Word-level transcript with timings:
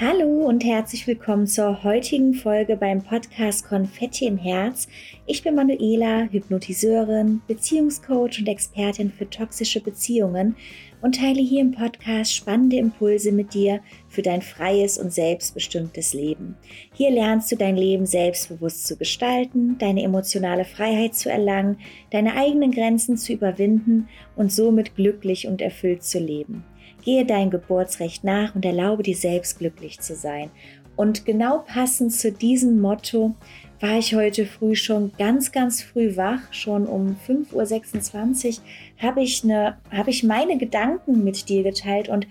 Hallo 0.00 0.46
und 0.48 0.64
herzlich 0.64 1.06
willkommen 1.06 1.46
zur 1.46 1.84
heutigen 1.84 2.34
Folge 2.34 2.76
beim 2.76 3.00
Podcast 3.00 3.68
Konfetti 3.68 4.26
im 4.26 4.36
Herz. 4.36 4.88
Ich 5.24 5.44
bin 5.44 5.54
Manuela, 5.54 6.24
Hypnotiseurin, 6.32 7.42
Beziehungscoach 7.46 8.40
und 8.40 8.48
Expertin 8.48 9.12
für 9.12 9.30
toxische 9.30 9.80
Beziehungen 9.80 10.56
und 11.00 11.20
teile 11.20 11.40
hier 11.40 11.60
im 11.60 11.70
Podcast 11.70 12.34
spannende 12.34 12.76
Impulse 12.76 13.30
mit 13.30 13.54
dir 13.54 13.80
für 14.08 14.22
dein 14.22 14.42
freies 14.42 14.98
und 14.98 15.12
selbstbestimmtes 15.12 16.12
Leben. 16.12 16.56
Hier 16.92 17.12
lernst 17.12 17.52
du 17.52 17.56
dein 17.56 17.76
Leben 17.76 18.04
selbstbewusst 18.04 18.88
zu 18.88 18.96
gestalten, 18.96 19.78
deine 19.78 20.02
emotionale 20.02 20.64
Freiheit 20.64 21.14
zu 21.14 21.30
erlangen, 21.30 21.78
deine 22.10 22.34
eigenen 22.34 22.72
Grenzen 22.72 23.16
zu 23.16 23.32
überwinden 23.32 24.08
und 24.34 24.50
somit 24.50 24.96
glücklich 24.96 25.46
und 25.46 25.62
erfüllt 25.62 26.02
zu 26.02 26.18
leben. 26.18 26.64
Gehe 27.04 27.26
dein 27.26 27.50
Geburtsrecht 27.50 28.24
nach 28.24 28.54
und 28.54 28.64
erlaube 28.64 29.02
dir 29.02 29.16
selbst 29.16 29.58
glücklich 29.58 30.00
zu 30.00 30.14
sein. 30.14 30.50
Und 30.96 31.24
genau 31.24 31.58
passend 31.58 32.12
zu 32.12 32.32
diesem 32.32 32.80
Motto 32.80 33.34
war 33.80 33.98
ich 33.98 34.14
heute 34.14 34.46
früh 34.46 34.74
schon 34.74 35.12
ganz, 35.18 35.52
ganz 35.52 35.82
früh 35.82 36.16
wach. 36.16 36.40
Schon 36.50 36.86
um 36.86 37.16
5.26 37.28 38.58
Uhr 38.58 38.64
habe 39.02 39.22
ich, 39.22 39.44
ne, 39.44 39.76
hab 39.90 40.08
ich 40.08 40.22
meine 40.22 40.56
Gedanken 40.56 41.24
mit 41.24 41.48
dir 41.48 41.62
geteilt 41.62 42.08
und 42.08 42.26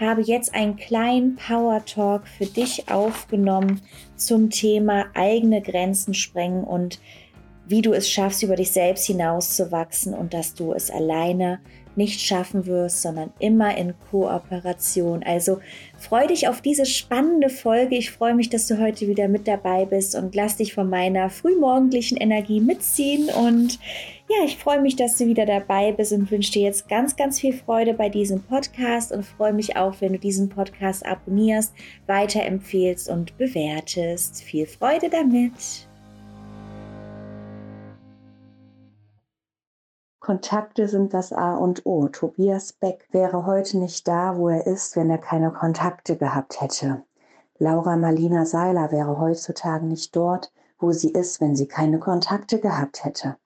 habe 0.00 0.22
jetzt 0.22 0.54
einen 0.54 0.76
kleinen 0.76 1.36
Power 1.36 1.84
Talk 1.84 2.26
für 2.26 2.46
dich 2.46 2.90
aufgenommen 2.90 3.80
zum 4.16 4.50
Thema 4.50 5.06
eigene 5.14 5.62
Grenzen 5.62 6.14
sprengen 6.14 6.64
und 6.64 7.00
wie 7.68 7.82
du 7.82 7.92
es 7.92 8.10
schaffst, 8.10 8.42
über 8.42 8.56
dich 8.56 8.70
selbst 8.70 9.06
hinauszuwachsen 9.06 10.14
und 10.14 10.34
dass 10.34 10.54
du 10.54 10.72
es 10.72 10.90
alleine 10.90 11.60
nicht 11.96 12.20
schaffen 12.20 12.66
wirst, 12.66 13.02
sondern 13.02 13.32
immer 13.38 13.76
in 13.76 13.94
Kooperation. 14.10 15.22
Also 15.22 15.60
freu 15.98 16.26
dich 16.26 16.48
auf 16.48 16.60
diese 16.60 16.86
spannende 16.86 17.48
Folge. 17.48 17.96
Ich 17.96 18.10
freue 18.10 18.34
mich, 18.34 18.48
dass 18.48 18.66
du 18.66 18.80
heute 18.80 19.08
wieder 19.08 19.28
mit 19.28 19.48
dabei 19.48 19.84
bist 19.84 20.14
und 20.14 20.34
lass 20.34 20.56
dich 20.56 20.74
von 20.74 20.88
meiner 20.90 21.30
frühmorgendlichen 21.30 22.16
Energie 22.16 22.60
mitziehen. 22.60 23.28
Und 23.28 23.78
ja, 24.28 24.44
ich 24.44 24.56
freue 24.56 24.80
mich, 24.80 24.96
dass 24.96 25.16
du 25.16 25.26
wieder 25.26 25.46
dabei 25.46 25.92
bist 25.92 26.12
und 26.12 26.30
wünsche 26.30 26.52
dir 26.52 26.62
jetzt 26.62 26.88
ganz, 26.88 27.16
ganz 27.16 27.40
viel 27.40 27.52
Freude 27.52 27.94
bei 27.94 28.08
diesem 28.08 28.42
Podcast 28.42 29.12
und 29.12 29.24
freue 29.24 29.52
mich 29.52 29.76
auch, 29.76 29.94
wenn 30.00 30.12
du 30.12 30.18
diesen 30.18 30.48
Podcast 30.48 31.06
abonnierst, 31.06 31.72
weiterempfehlst 32.06 33.08
und 33.08 33.36
bewertest. 33.38 34.42
Viel 34.42 34.66
Freude 34.66 35.08
damit! 35.08 35.88
Kontakte 40.26 40.88
sind 40.88 41.14
das 41.14 41.32
A 41.32 41.54
und 41.54 41.86
O. 41.86 42.08
Tobias 42.08 42.72
Beck 42.72 43.06
wäre 43.12 43.46
heute 43.46 43.78
nicht 43.78 44.08
da, 44.08 44.36
wo 44.36 44.48
er 44.48 44.66
ist, 44.66 44.96
wenn 44.96 45.08
er 45.08 45.18
keine 45.18 45.52
Kontakte 45.52 46.16
gehabt 46.16 46.60
hätte. 46.60 47.04
Laura 47.58 47.96
Marlina 47.96 48.44
Seiler 48.44 48.90
wäre 48.90 49.20
heutzutage 49.20 49.86
nicht 49.86 50.16
dort, 50.16 50.52
wo 50.80 50.90
sie 50.90 51.12
ist, 51.12 51.40
wenn 51.40 51.54
sie 51.54 51.68
keine 51.68 52.00
Kontakte 52.00 52.58
gehabt 52.58 53.04
hätte. 53.04 53.36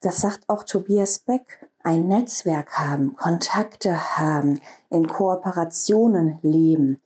Das 0.00 0.18
sagt 0.18 0.48
auch 0.48 0.62
Tobias 0.62 1.18
Beck. 1.18 1.68
Ein 1.82 2.06
Netzwerk 2.06 2.78
haben, 2.78 3.16
Kontakte 3.16 4.16
haben, 4.16 4.60
in 4.90 5.08
Kooperationen 5.08 6.38
leben. 6.42 7.00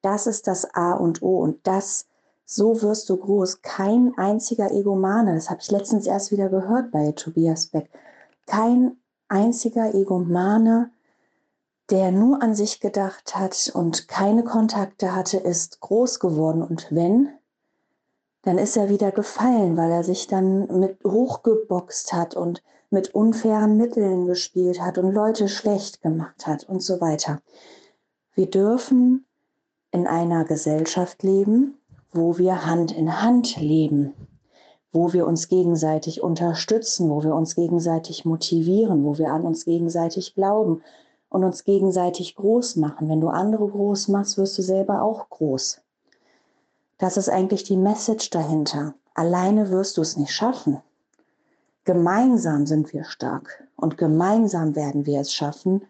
Das 0.00 0.28
ist 0.28 0.46
das 0.46 0.76
A 0.76 0.92
und 0.92 1.22
O 1.22 1.40
und 1.40 1.66
das, 1.66 2.06
so 2.44 2.80
wirst 2.82 3.10
du 3.10 3.16
groß. 3.16 3.62
Kein 3.62 4.12
einziger 4.16 4.70
Egomane, 4.70 5.34
das 5.34 5.50
habe 5.50 5.58
ich 5.60 5.72
letztens 5.72 6.06
erst 6.06 6.30
wieder 6.30 6.48
gehört 6.50 6.92
bei 6.92 7.10
Tobias 7.10 7.66
Beck 7.66 7.90
kein 8.46 8.96
einziger 9.28 9.94
Egomane, 9.94 10.90
der 11.90 12.12
nur 12.12 12.42
an 12.42 12.54
sich 12.54 12.80
gedacht 12.80 13.34
hat 13.36 13.70
und 13.74 14.08
keine 14.08 14.44
Kontakte 14.44 15.14
hatte, 15.14 15.38
ist 15.38 15.80
groß 15.80 16.18
geworden. 16.18 16.62
Und 16.62 16.88
wenn, 16.90 17.28
dann 18.42 18.58
ist 18.58 18.76
er 18.76 18.88
wieder 18.88 19.12
gefallen, 19.12 19.76
weil 19.76 19.90
er 19.90 20.04
sich 20.04 20.26
dann 20.26 20.66
mit 20.80 20.98
hochgeboxt 21.04 22.12
hat 22.12 22.36
und 22.36 22.62
mit 22.90 23.14
unfairen 23.14 23.76
Mitteln 23.76 24.26
gespielt 24.26 24.80
hat 24.80 24.98
und 24.98 25.12
Leute 25.12 25.48
schlecht 25.48 26.00
gemacht 26.00 26.46
hat 26.46 26.64
und 26.68 26.82
so 26.82 27.00
weiter. 27.00 27.40
Wir 28.34 28.48
dürfen 28.48 29.26
in 29.90 30.06
einer 30.06 30.44
Gesellschaft 30.44 31.22
leben, 31.22 31.78
wo 32.12 32.38
wir 32.38 32.66
Hand 32.66 32.92
in 32.92 33.20
Hand 33.20 33.56
leben 33.56 34.14
wo 34.94 35.12
wir 35.12 35.26
uns 35.26 35.48
gegenseitig 35.48 36.22
unterstützen, 36.22 37.10
wo 37.10 37.24
wir 37.24 37.34
uns 37.34 37.56
gegenseitig 37.56 38.24
motivieren, 38.24 39.04
wo 39.04 39.18
wir 39.18 39.32
an 39.32 39.42
uns 39.42 39.64
gegenseitig 39.64 40.34
glauben 40.34 40.82
und 41.28 41.42
uns 41.42 41.64
gegenseitig 41.64 42.36
groß 42.36 42.76
machen. 42.76 43.08
Wenn 43.08 43.20
du 43.20 43.28
andere 43.28 43.68
groß 43.68 44.08
machst, 44.08 44.38
wirst 44.38 44.56
du 44.56 44.62
selber 44.62 45.02
auch 45.02 45.28
groß. 45.30 45.80
Das 46.98 47.16
ist 47.16 47.28
eigentlich 47.28 47.64
die 47.64 47.76
Message 47.76 48.30
dahinter. 48.30 48.94
Alleine 49.14 49.70
wirst 49.70 49.96
du 49.96 50.00
es 50.00 50.16
nicht 50.16 50.32
schaffen. 50.32 50.78
Gemeinsam 51.84 52.64
sind 52.64 52.92
wir 52.92 53.02
stark 53.04 53.66
und 53.76 53.98
gemeinsam 53.98 54.76
werden 54.76 55.06
wir 55.06 55.20
es 55.20 55.32
schaffen, 55.32 55.82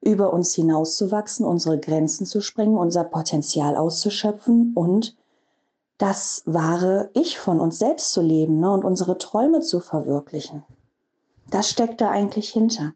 über 0.00 0.32
uns 0.32 0.54
hinauszuwachsen, 0.54 1.46
unsere 1.46 1.78
Grenzen 1.78 2.26
zu 2.26 2.40
sprengen, 2.40 2.76
unser 2.76 3.04
Potenzial 3.04 3.76
auszuschöpfen 3.76 4.72
und 4.74 5.14
das 6.00 6.42
wahre 6.46 7.10
Ich 7.12 7.38
von 7.38 7.60
uns 7.60 7.78
selbst 7.78 8.12
zu 8.12 8.22
leben 8.22 8.58
ne, 8.58 8.72
und 8.72 8.84
unsere 8.84 9.18
Träume 9.18 9.60
zu 9.60 9.80
verwirklichen. 9.80 10.64
Das 11.50 11.68
steckt 11.68 12.00
da 12.00 12.10
eigentlich 12.10 12.48
hinter. 12.48 12.94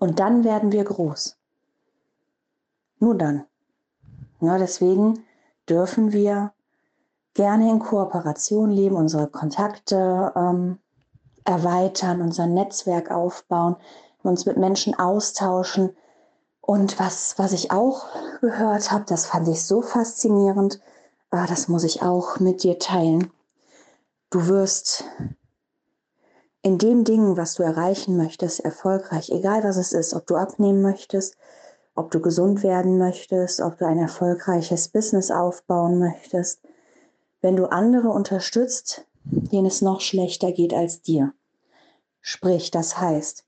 Und 0.00 0.18
dann 0.18 0.42
werden 0.42 0.72
wir 0.72 0.82
groß. 0.82 1.36
Nur 2.98 3.14
dann. 3.14 3.44
Ja, 4.40 4.58
deswegen 4.58 5.24
dürfen 5.68 6.12
wir 6.12 6.52
gerne 7.34 7.70
in 7.70 7.78
Kooperation 7.78 8.72
leben, 8.72 8.96
unsere 8.96 9.28
Kontakte 9.28 10.32
ähm, 10.34 10.80
erweitern, 11.44 12.20
unser 12.20 12.48
Netzwerk 12.48 13.12
aufbauen, 13.12 13.76
uns 14.24 14.44
mit 14.44 14.56
Menschen 14.56 14.98
austauschen. 14.98 15.96
Und 16.60 16.98
was, 16.98 17.38
was 17.38 17.52
ich 17.52 17.70
auch 17.70 18.06
gehört 18.40 18.90
habe, 18.90 19.04
das 19.06 19.26
fand 19.26 19.46
ich 19.46 19.62
so 19.64 19.82
faszinierend, 19.82 20.80
ah, 21.34 21.46
das 21.46 21.68
muss 21.68 21.84
ich 21.84 22.02
auch 22.02 22.38
mit 22.38 22.62
dir 22.62 22.78
teilen. 22.78 23.30
Du 24.30 24.46
wirst 24.46 25.04
in 26.62 26.78
dem 26.78 27.04
Ding, 27.04 27.36
was 27.36 27.54
du 27.54 27.62
erreichen 27.62 28.16
möchtest, 28.16 28.60
erfolgreich, 28.60 29.30
egal 29.30 29.64
was 29.64 29.76
es 29.76 29.92
ist, 29.92 30.14
ob 30.14 30.26
du 30.26 30.36
abnehmen 30.36 30.80
möchtest, 30.80 31.36
ob 31.96 32.10
du 32.10 32.20
gesund 32.20 32.62
werden 32.62 32.98
möchtest, 32.98 33.60
ob 33.60 33.78
du 33.78 33.86
ein 33.86 33.98
erfolgreiches 33.98 34.88
Business 34.88 35.30
aufbauen 35.30 35.98
möchtest, 35.98 36.60
wenn 37.40 37.56
du 37.56 37.66
andere 37.66 38.10
unterstützt, 38.10 39.04
denen 39.24 39.66
es 39.66 39.82
noch 39.82 40.00
schlechter 40.00 40.52
geht 40.52 40.72
als 40.72 41.02
dir. 41.02 41.34
Sprich, 42.20 42.70
das 42.70 42.98
heißt, 43.00 43.44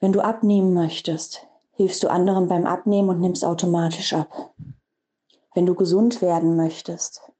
wenn 0.00 0.12
du 0.12 0.20
abnehmen 0.20 0.74
möchtest, 0.74 1.46
hilfst 1.72 2.02
du 2.02 2.08
anderen 2.08 2.48
beim 2.48 2.66
Abnehmen 2.66 3.10
und 3.10 3.20
nimmst 3.20 3.44
automatisch 3.44 4.14
ab. 4.14 4.54
Wenn 5.56 5.64
du 5.64 5.74
gesund 5.74 6.20
werden 6.20 6.54
möchtest, 6.54 7.32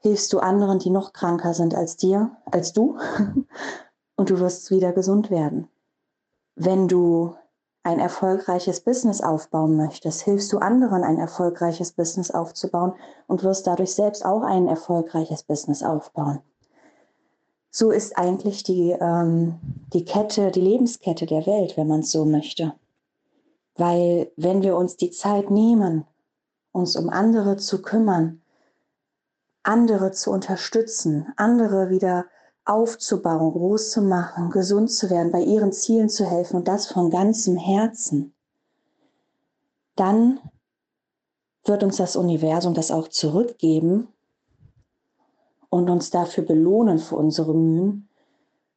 hilfst 0.00 0.30
du 0.34 0.38
anderen, 0.38 0.80
die 0.80 0.90
noch 0.90 1.14
kranker 1.14 1.54
sind 1.54 1.74
als 1.74 1.96
dir, 1.96 2.36
als 2.44 2.74
du, 2.74 2.98
und 4.16 4.28
du 4.28 4.38
wirst 4.38 4.70
wieder 4.70 4.92
gesund 4.92 5.30
werden. 5.30 5.66
Wenn 6.56 6.88
du 6.88 7.34
ein 7.84 8.00
erfolgreiches 8.00 8.82
Business 8.82 9.22
aufbauen 9.22 9.78
möchtest, 9.78 10.20
hilfst 10.24 10.52
du 10.52 10.58
anderen, 10.58 11.04
ein 11.04 11.16
erfolgreiches 11.16 11.92
Business 11.92 12.30
aufzubauen 12.30 12.92
und 13.28 13.42
wirst 13.42 13.66
dadurch 13.66 13.94
selbst 13.94 14.22
auch 14.22 14.42
ein 14.42 14.68
erfolgreiches 14.68 15.42
Business 15.42 15.82
aufbauen. 15.82 16.40
So 17.70 17.92
ist 17.92 18.18
eigentlich 18.18 18.62
die, 18.62 18.90
ähm, 18.90 19.58
die 19.94 20.04
Kette, 20.04 20.50
die 20.50 20.60
Lebenskette 20.60 21.24
der 21.24 21.46
Welt, 21.46 21.78
wenn 21.78 21.88
man 21.88 22.00
es 22.00 22.10
so 22.10 22.26
möchte. 22.26 22.74
Weil 23.74 24.30
wenn 24.36 24.60
wir 24.60 24.76
uns 24.76 24.98
die 24.98 25.12
Zeit 25.12 25.50
nehmen, 25.50 26.04
uns 26.76 26.94
um 26.94 27.08
andere 27.08 27.56
zu 27.56 27.80
kümmern, 27.80 28.42
andere 29.62 30.12
zu 30.12 30.30
unterstützen, 30.30 31.32
andere 31.36 31.88
wieder 31.88 32.26
aufzubauen, 32.64 33.52
groß 33.52 33.90
zu 33.90 34.02
machen, 34.02 34.50
gesund 34.50 34.90
zu 34.90 35.08
werden, 35.08 35.32
bei 35.32 35.40
ihren 35.40 35.72
Zielen 35.72 36.08
zu 36.08 36.24
helfen 36.24 36.56
und 36.56 36.68
das 36.68 36.86
von 36.86 37.10
ganzem 37.10 37.56
Herzen, 37.56 38.34
dann 39.96 40.38
wird 41.64 41.82
uns 41.82 41.96
das 41.96 42.14
Universum 42.14 42.74
das 42.74 42.90
auch 42.90 43.08
zurückgeben 43.08 44.08
und 45.70 45.88
uns 45.88 46.10
dafür 46.10 46.44
belohnen 46.44 46.98
für 46.98 47.16
unsere 47.16 47.54
Mühen, 47.54 48.08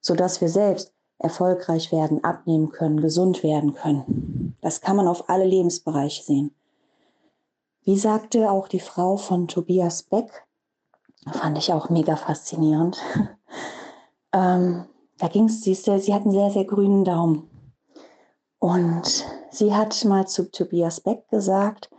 sodass 0.02 0.42
wir 0.42 0.50
selbst 0.50 0.94
erfolgreich 1.18 1.92
werden, 1.92 2.24
abnehmen 2.24 2.70
können, 2.70 3.02
gesund 3.02 3.44
werden 3.44 3.74
können. 3.74 4.56
Das 4.62 4.80
kann 4.80 4.96
man 4.96 5.08
auf 5.08 5.30
alle 5.30 5.46
Lebensbereiche 5.46 6.24
sehen. 6.24 6.56
Wie 7.84 7.98
sagte 7.98 8.52
auch 8.52 8.68
die 8.68 8.80
Frau 8.80 9.18
von 9.18 9.48
Tobias 9.48 10.04
Beck, 10.04 10.46
fand 11.32 11.58
ich 11.58 11.72
auch 11.74 11.90
mega 11.90 12.16
faszinierend. 12.16 12.98
ähm, 14.34 14.86
da 15.18 15.28
ging 15.28 15.46
es, 15.46 15.62
sie, 15.62 15.74
sie 15.74 16.14
hat 16.14 16.24
einen 16.24 16.32
sehr, 16.32 16.52
sehr 16.52 16.66
grünen 16.66 17.06
Daumen. 17.06 17.50
Und 18.60 19.26
sie 19.52 19.74
hat 19.74 20.04
mal 20.06 20.28
zu 20.28 20.52
Tobias 20.52 21.02
Beck 21.02 21.28
gesagt, 21.30 21.90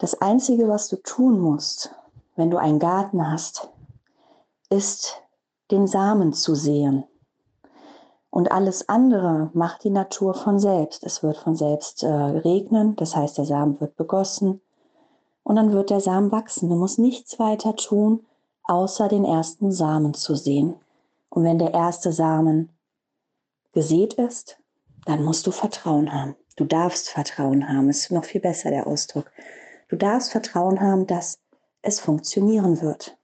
Das 0.00 0.20
Einzige, 0.20 0.68
was 0.68 0.88
du 0.88 0.96
tun 0.96 1.40
musst, 1.40 1.92
wenn 2.36 2.50
du 2.50 2.56
einen 2.56 2.78
Garten 2.78 3.28
hast, 3.28 3.68
ist 4.70 5.20
den 5.72 5.88
Samen 5.88 6.32
zu 6.32 6.54
sehen. 6.54 7.04
Und 8.30 8.52
alles 8.52 8.88
andere 8.88 9.50
macht 9.54 9.82
die 9.82 9.90
Natur 9.90 10.34
von 10.34 10.60
selbst. 10.60 11.02
Es 11.02 11.24
wird 11.24 11.38
von 11.38 11.56
selbst 11.56 12.04
äh, 12.04 12.08
regnen, 12.08 12.94
das 12.94 13.16
heißt, 13.16 13.38
der 13.38 13.46
Samen 13.46 13.80
wird 13.80 13.96
begossen 13.96 14.60
und 15.48 15.56
dann 15.56 15.72
wird 15.72 15.88
der 15.88 16.00
Samen 16.00 16.30
wachsen. 16.30 16.68
Du 16.68 16.76
musst 16.76 16.98
nichts 16.98 17.38
weiter 17.38 17.74
tun, 17.74 18.26
außer 18.64 19.08
den 19.08 19.24
ersten 19.24 19.72
Samen 19.72 20.12
zu 20.12 20.34
sehen. 20.34 20.74
Und 21.30 21.42
wenn 21.42 21.58
der 21.58 21.72
erste 21.72 22.12
Samen 22.12 22.68
gesät 23.72 24.12
ist, 24.12 24.58
dann 25.06 25.24
musst 25.24 25.46
du 25.46 25.50
Vertrauen 25.50 26.12
haben. 26.12 26.36
Du 26.56 26.66
darfst 26.66 27.08
Vertrauen 27.08 27.66
haben, 27.66 27.88
ist 27.88 28.10
noch 28.10 28.26
viel 28.26 28.42
besser 28.42 28.68
der 28.68 28.86
Ausdruck. 28.86 29.32
Du 29.88 29.96
darfst 29.96 30.32
Vertrauen 30.32 30.82
haben, 30.82 31.06
dass 31.06 31.38
es 31.80 31.98
funktionieren 31.98 32.82
wird. 32.82 33.16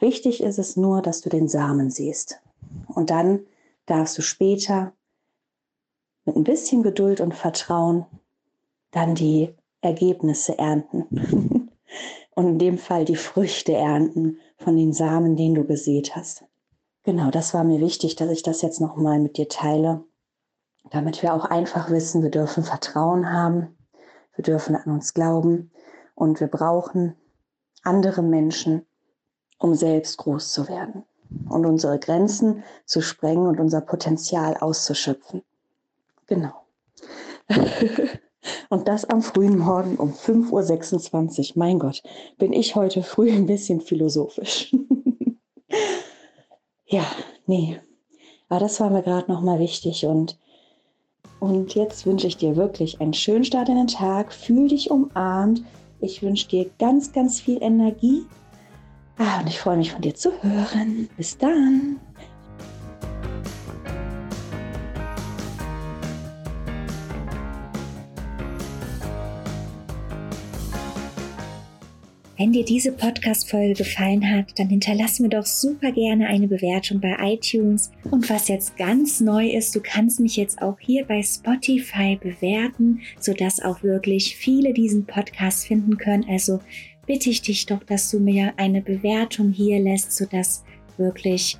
Wichtig 0.00 0.42
ist 0.42 0.58
es 0.58 0.76
nur, 0.76 1.00
dass 1.00 1.20
du 1.20 1.28
den 1.28 1.46
Samen 1.46 1.90
siehst. 1.90 2.40
Und 2.88 3.10
dann 3.10 3.46
darfst 3.86 4.18
du 4.18 4.22
später 4.22 4.94
mit 6.24 6.34
ein 6.34 6.42
bisschen 6.42 6.82
Geduld 6.82 7.20
und 7.20 7.36
Vertrauen 7.36 8.04
dann 8.90 9.14
die 9.14 9.54
Ergebnisse 9.82 10.58
ernten. 10.58 11.68
und 12.34 12.46
in 12.46 12.58
dem 12.58 12.78
Fall 12.78 13.04
die 13.04 13.16
Früchte 13.16 13.74
ernten 13.74 14.38
von 14.56 14.76
den 14.76 14.92
Samen, 14.92 15.36
den 15.36 15.54
du 15.54 15.64
gesät 15.64 16.16
hast. 16.16 16.44
Genau, 17.04 17.30
das 17.30 17.52
war 17.52 17.64
mir 17.64 17.80
wichtig, 17.80 18.16
dass 18.16 18.30
ich 18.30 18.42
das 18.42 18.62
jetzt 18.62 18.80
nochmal 18.80 19.18
mit 19.18 19.36
dir 19.36 19.48
teile, 19.48 20.04
damit 20.90 21.22
wir 21.22 21.34
auch 21.34 21.44
einfach 21.44 21.90
wissen, 21.90 22.22
wir 22.22 22.30
dürfen 22.30 22.62
Vertrauen 22.62 23.32
haben, 23.32 23.76
wir 24.34 24.44
dürfen 24.44 24.76
an 24.76 24.90
uns 24.90 25.12
glauben 25.12 25.70
und 26.14 26.40
wir 26.40 26.46
brauchen 26.46 27.16
andere 27.82 28.22
Menschen, 28.22 28.86
um 29.58 29.74
selbst 29.74 30.16
groß 30.18 30.52
zu 30.52 30.68
werden 30.68 31.04
und 31.48 31.66
unsere 31.66 31.98
Grenzen 31.98 32.62
zu 32.84 33.00
sprengen 33.00 33.46
und 33.46 33.58
unser 33.58 33.80
Potenzial 33.80 34.56
auszuschöpfen. 34.56 35.42
Genau. 36.26 36.54
und 38.68 38.88
das 38.88 39.04
am 39.04 39.22
frühen 39.22 39.58
Morgen 39.58 39.96
um 39.96 40.12
5.26 40.12 41.50
Uhr. 41.50 41.52
Mein 41.56 41.78
Gott, 41.78 42.02
bin 42.38 42.52
ich 42.52 42.74
heute 42.74 43.02
früh 43.02 43.30
ein 43.30 43.46
bisschen 43.46 43.80
philosophisch. 43.80 44.74
ja, 46.86 47.04
nee. 47.46 47.80
Aber 48.48 48.60
das 48.60 48.80
war 48.80 48.90
mir 48.90 49.02
gerade 49.02 49.30
nochmal 49.30 49.58
wichtig 49.58 50.06
und 50.06 50.38
und 51.40 51.74
jetzt 51.74 52.06
wünsche 52.06 52.28
ich 52.28 52.36
dir 52.36 52.54
wirklich 52.54 53.00
einen 53.00 53.14
schönen 53.14 53.44
Start 53.44 53.68
in 53.68 53.74
den 53.74 53.88
Tag. 53.88 54.32
Fühl 54.32 54.68
dich 54.68 54.92
umarmt. 54.92 55.64
Ich 56.00 56.22
wünsche 56.22 56.46
dir 56.46 56.70
ganz, 56.78 57.12
ganz 57.12 57.40
viel 57.40 57.60
Energie 57.60 58.24
Ah, 59.18 59.40
und 59.40 59.48
ich 59.48 59.58
freue 59.58 59.76
mich 59.76 59.92
von 59.92 60.02
dir 60.02 60.14
zu 60.14 60.32
hören. 60.42 61.08
Bis 61.16 61.36
dann. 61.36 62.00
Wenn 72.42 72.50
dir 72.50 72.64
diese 72.64 72.90
Podcast-Folge 72.90 73.74
gefallen 73.74 74.28
hat, 74.28 74.58
dann 74.58 74.68
hinterlass 74.68 75.20
mir 75.20 75.28
doch 75.28 75.46
super 75.46 75.92
gerne 75.92 76.26
eine 76.26 76.48
Bewertung 76.48 76.98
bei 76.98 77.14
iTunes. 77.20 77.92
Und 78.10 78.28
was 78.28 78.48
jetzt 78.48 78.76
ganz 78.76 79.20
neu 79.20 79.48
ist, 79.48 79.76
du 79.76 79.80
kannst 79.80 80.18
mich 80.18 80.36
jetzt 80.36 80.60
auch 80.60 80.76
hier 80.80 81.04
bei 81.04 81.22
Spotify 81.22 82.18
bewerten, 82.20 83.02
sodass 83.20 83.62
auch 83.62 83.84
wirklich 83.84 84.34
viele 84.34 84.72
diesen 84.72 85.06
Podcast 85.06 85.68
finden 85.68 85.98
können. 85.98 86.26
Also 86.28 86.58
bitte 87.06 87.30
ich 87.30 87.42
dich 87.42 87.66
doch, 87.66 87.84
dass 87.84 88.10
du 88.10 88.18
mir 88.18 88.54
eine 88.56 88.80
Bewertung 88.80 89.52
hier 89.52 89.78
lässt, 89.78 90.10
sodass 90.10 90.64
wirklich 90.96 91.58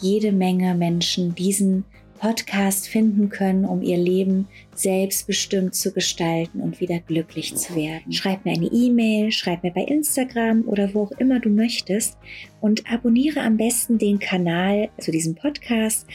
jede 0.00 0.32
Menge 0.32 0.74
Menschen 0.74 1.36
diesen 1.36 1.84
Podcast 2.18 2.88
finden 2.88 3.28
können, 3.28 3.64
um 3.64 3.82
ihr 3.82 3.96
Leben 3.96 4.48
selbstbestimmt 4.74 5.74
zu 5.74 5.92
gestalten 5.92 6.60
und 6.60 6.80
wieder 6.80 6.98
glücklich 6.98 7.54
zu 7.56 7.74
werden. 7.74 8.12
Schreib 8.12 8.44
mir 8.44 8.52
eine 8.52 8.66
E-Mail, 8.66 9.32
schreib 9.32 9.62
mir 9.62 9.72
bei 9.72 9.82
Instagram 9.82 10.62
oder 10.66 10.92
wo 10.94 11.04
auch 11.04 11.12
immer 11.12 11.40
du 11.40 11.50
möchtest 11.50 12.18
und 12.60 12.90
abonniere 12.90 13.40
am 13.40 13.56
besten 13.56 13.98
den 13.98 14.18
Kanal, 14.18 14.88
also 14.96 15.12
diesen 15.12 15.34
Podcast 15.34 16.06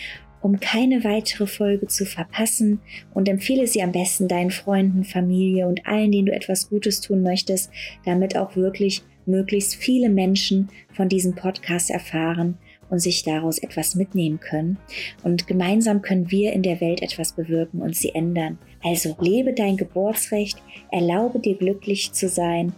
um 0.41 0.59
keine 0.59 1.03
weitere 1.03 1.45
Folge 1.45 1.87
zu 1.87 2.03
verpassen 2.05 2.79
und 3.13 3.29
empfehle 3.29 3.67
sie 3.67 3.83
am 3.83 3.91
besten 3.91 4.27
deinen 4.27 4.49
Freunden, 4.49 5.03
Familie 5.03 5.67
und 5.67 5.85
allen, 5.85 6.11
denen 6.11 6.25
du 6.25 6.33
etwas 6.33 6.69
Gutes 6.69 6.99
tun 6.99 7.21
möchtest, 7.21 7.69
damit 8.05 8.35
auch 8.35 8.55
wirklich 8.55 9.03
möglichst 9.27 9.75
viele 9.75 10.09
Menschen 10.09 10.69
von 10.93 11.09
diesem 11.09 11.35
Podcast 11.35 11.91
erfahren 11.91 12.57
und 12.91 12.99
sich 12.99 13.23
daraus 13.23 13.57
etwas 13.57 13.95
mitnehmen 13.95 14.39
können. 14.39 14.77
Und 15.23 15.47
gemeinsam 15.47 16.03
können 16.03 16.29
wir 16.29 16.53
in 16.53 16.61
der 16.61 16.79
Welt 16.79 17.01
etwas 17.01 17.31
bewirken 17.33 17.81
und 17.81 17.95
sie 17.95 18.13
ändern. 18.13 18.59
Also 18.83 19.15
lebe 19.19 19.53
dein 19.53 19.77
Geburtsrecht, 19.77 20.61
erlaube 20.91 21.39
dir 21.39 21.55
glücklich 21.55 22.13
zu 22.13 22.29
sein 22.29 22.73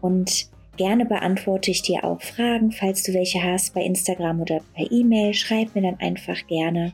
und 0.00 0.50
Gerne 0.78 1.06
beantworte 1.06 1.72
ich 1.72 1.82
dir 1.82 2.04
auch 2.04 2.22
Fragen, 2.22 2.70
falls 2.70 3.02
du 3.02 3.12
welche 3.12 3.42
hast, 3.42 3.74
bei 3.74 3.82
Instagram 3.82 4.40
oder 4.40 4.60
per 4.76 4.88
E-Mail. 4.92 5.34
Schreib 5.34 5.74
mir 5.74 5.82
dann 5.82 5.98
einfach 5.98 6.46
gerne. 6.46 6.92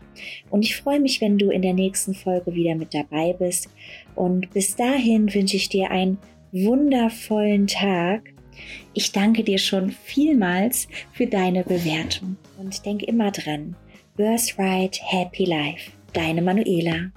Und 0.48 0.62
ich 0.62 0.74
freue 0.74 1.00
mich, 1.00 1.20
wenn 1.20 1.36
du 1.36 1.50
in 1.50 1.60
der 1.60 1.74
nächsten 1.74 2.14
Folge 2.14 2.54
wieder 2.54 2.76
mit 2.76 2.94
dabei 2.94 3.34
bist. 3.34 3.68
Und 4.14 4.50
bis 4.54 4.74
dahin 4.74 5.34
wünsche 5.34 5.56
ich 5.56 5.68
dir 5.68 5.90
einen 5.90 6.16
wundervollen 6.50 7.66
Tag. 7.66 8.33
Ich 8.92 9.12
danke 9.12 9.44
dir 9.44 9.58
schon 9.58 9.90
vielmals 9.90 10.88
für 11.12 11.26
deine 11.26 11.64
Bewertung. 11.64 12.36
Und 12.58 12.84
denk 12.86 13.02
immer 13.02 13.30
dran. 13.30 13.76
Birthright 14.16 15.00
Happy 15.02 15.44
Life. 15.44 15.90
Deine 16.12 16.42
Manuela. 16.42 17.10